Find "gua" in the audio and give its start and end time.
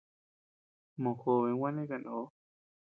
1.59-1.69